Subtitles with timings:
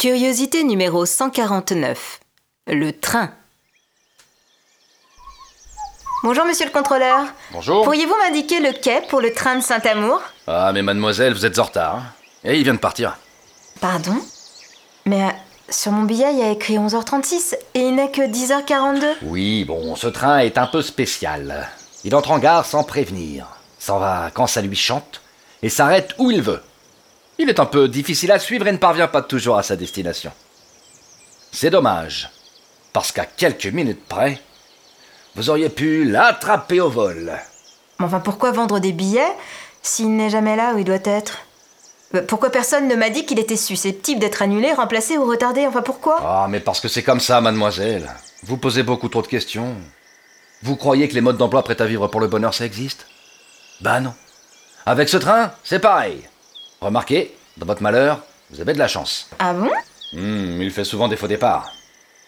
[0.00, 2.20] Curiosité numéro 149.
[2.68, 3.28] Le train.
[6.22, 7.26] Bonjour monsieur le contrôleur.
[7.52, 7.84] Bonjour.
[7.84, 10.22] Pourriez-vous m'indiquer le quai pour le train de Saint-Amour?
[10.46, 11.96] Ah, mais mademoiselle, vous êtes en retard.
[11.96, 12.02] hein.
[12.44, 13.18] Et il vient de partir.
[13.82, 14.16] Pardon?
[15.04, 15.28] Mais euh,
[15.68, 19.16] sur mon billet, il y a écrit 11h36 et il n'est que 10h42.
[19.24, 21.68] Oui, bon, ce train est un peu spécial.
[22.04, 25.20] Il entre en gare sans prévenir, s'en va quand ça lui chante,
[25.62, 26.62] et s'arrête où il veut.
[27.42, 30.30] Il est un peu difficile à suivre et ne parvient pas toujours à sa destination.
[31.52, 32.28] C'est dommage,
[32.92, 34.38] parce qu'à quelques minutes près,
[35.36, 37.32] vous auriez pu l'attraper au vol.
[37.98, 39.32] Mais enfin, pourquoi vendre des billets
[39.80, 41.38] s'il n'est jamais là où il doit être?
[42.14, 45.66] Euh, Pourquoi personne ne m'a dit qu'il était susceptible d'être annulé, remplacé ou retardé?
[45.66, 46.20] Enfin, pourquoi?
[46.22, 48.10] Ah, mais parce que c'est comme ça, mademoiselle.
[48.42, 49.76] Vous posez beaucoup trop de questions.
[50.62, 53.06] Vous croyez que les modes d'emploi prêts à vivre pour le bonheur, ça existe?
[53.80, 54.12] Bah non.
[54.84, 56.28] Avec ce train, c'est pareil.
[56.82, 59.28] Remarquez, dans votre malheur, vous avez de la chance.
[59.38, 59.70] Ah bon?
[60.14, 61.70] Hmm, il fait souvent des faux départs.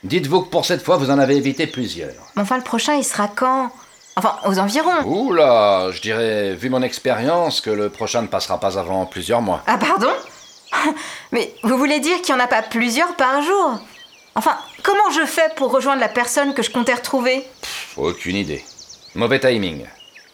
[0.04, 2.12] Dites-vous que pour cette fois, vous en avez évité plusieurs.
[2.36, 3.72] Mais enfin, le prochain, il sera quand?
[4.16, 5.02] Enfin, aux environs.
[5.06, 9.40] Ouh là, je dirais, vu mon expérience, que le prochain ne passera pas avant plusieurs
[9.40, 9.62] mois.
[9.66, 10.12] Ah, pardon?
[11.32, 13.80] Mais vous voulez dire qu'il n'y en a pas plusieurs par jour?
[14.34, 17.42] Enfin, comment je fais pour rejoindre la personne que je comptais retrouver?
[17.96, 18.62] Aucune idée.
[19.14, 19.86] Mauvais timing.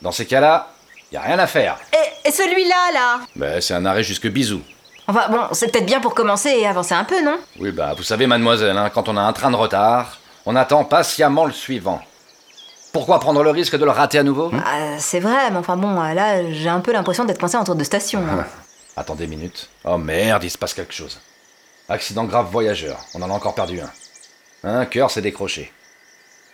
[0.02, 0.72] Dans ces cas-là,
[1.12, 1.78] y a rien à faire.
[1.92, 3.20] Et, et celui-là, là?
[3.36, 4.62] Ben, c'est un arrêt jusque bisous.
[5.08, 7.38] Enfin, bon, c'est peut-être bien pour commencer et avancer un peu, non?
[7.58, 10.84] Oui, bah, vous savez, mademoiselle, hein, quand on a un train de retard, on attend
[10.84, 12.00] patiemment le suivant.
[12.92, 14.50] Pourquoi prendre le risque de le rater à nouveau?
[14.64, 17.84] Ah, C'est vrai, mais enfin bon, là, j'ai un peu l'impression d'être coincé entre deux
[17.84, 18.22] stations.
[18.30, 18.44] hein.
[18.96, 19.68] Attendez une minute.
[19.84, 21.20] Oh merde, il se passe quelque chose.
[21.88, 23.90] Accident grave voyageur, on en a encore perdu un.
[24.64, 25.72] Un cœur s'est décroché.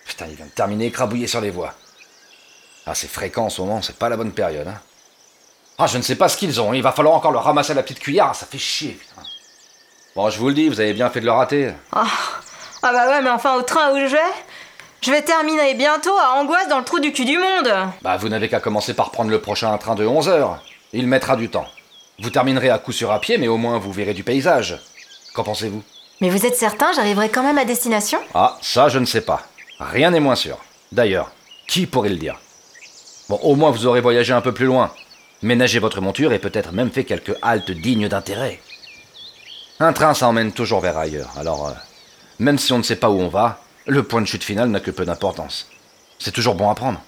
[0.04, 1.72] Putain, il vient de terminer écrabouillé sur les voies.
[2.86, 4.68] Ah, c'est fréquent en ce moment, c'est pas la bonne période.
[4.68, 4.78] Hein.
[5.78, 7.82] Ah, je ne sais pas ce qu'ils ont, il va falloir encore le ramasser la
[7.82, 9.22] petite cuillère, ça fait chier, putain.
[10.14, 11.72] Bon, je vous le dis, vous avez bien fait de le rater.
[11.92, 12.06] Ah
[12.86, 14.18] ah bah ouais, mais enfin, au train où je vais,
[15.00, 17.72] je vais terminer bientôt à Angoisse dans le trou du cul du monde.
[18.02, 20.62] Bah, vous n'avez qu'à commencer par prendre le prochain train de 11 heures.
[20.92, 21.66] Il mettra du temps.
[22.20, 24.78] Vous terminerez à coup sûr à pied, mais au moins vous verrez du paysage.
[25.34, 25.82] Qu'en pensez-vous?
[26.20, 28.20] Mais vous êtes certain, j'arriverai quand même à destination?
[28.34, 29.40] Ah, ça, je ne sais pas.
[29.80, 30.58] Rien n'est moins sûr.
[30.92, 31.32] D'ailleurs,
[31.66, 32.38] qui pourrait le dire?
[33.28, 34.92] Bon, au moins vous aurez voyagé un peu plus loin,
[35.44, 38.60] ménagé votre monture et peut-être même fait quelques haltes dignes d'intérêt.
[39.78, 41.32] Un train, ça emmène toujours vers ailleurs.
[41.36, 41.72] Alors, euh,
[42.38, 44.80] même si on ne sait pas où on va, le point de chute final n'a
[44.80, 45.68] que peu d'importance.
[46.18, 47.00] C'est toujours bon à prendre.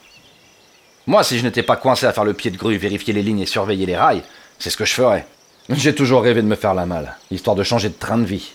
[1.06, 3.40] Moi, si je n'étais pas coincé à faire le pied de grue, vérifier les lignes
[3.40, 4.22] et surveiller les rails,
[4.58, 5.26] c'est ce que je ferais.
[5.70, 8.52] J'ai toujours rêvé de me faire la malle, histoire de changer de train de vie.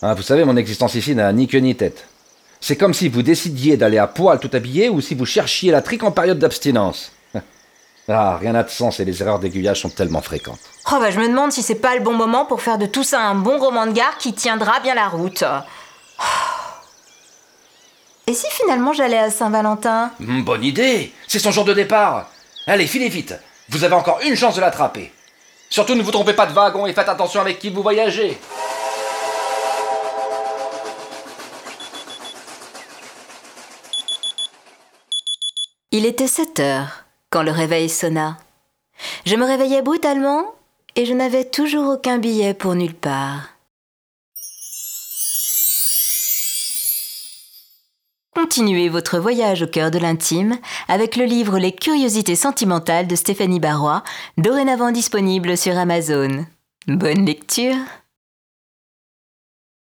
[0.00, 2.06] Hein, vous savez, mon existence ici n'a ni queue ni tête.
[2.60, 5.82] C'est comme si vous décidiez d'aller à poil tout habillé ou si vous cherchiez la
[5.82, 7.12] trique en période d'abstinence.
[8.14, 10.60] Ah, rien n'a de sens et les erreurs d'aiguillage sont tellement fréquentes.
[10.92, 13.04] Oh bah je me demande si c'est pas le bon moment pour faire de tout
[13.04, 15.44] ça un bon roman de gare qui tiendra bien la route.
[15.46, 16.22] Oh.
[18.26, 20.10] Et si finalement j'allais à Saint-Valentin?
[20.20, 22.28] Hmm, bonne idée C'est son jour de départ
[22.66, 23.34] Allez, filez vite
[23.70, 25.12] Vous avez encore une chance de l'attraper.
[25.70, 28.38] Surtout ne vous trompez pas de wagon et faites attention avec qui vous voyagez.
[35.90, 37.01] Il était 7 heures
[37.32, 38.36] quand le réveil sonna.
[39.24, 40.54] Je me réveillais brutalement
[40.94, 43.48] et je n'avais toujours aucun billet pour nulle part.
[48.34, 53.60] Continuez votre voyage au cœur de l'intime avec le livre Les curiosités sentimentales de Stéphanie
[53.60, 54.02] Barrois,
[54.36, 56.46] dorénavant disponible sur Amazon.
[56.86, 57.76] Bonne lecture